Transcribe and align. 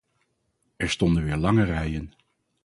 Er 0.79 0.87
stonden 0.89 1.23
weer 1.23 1.37
lange 1.37 1.63
rijen. 1.63 2.13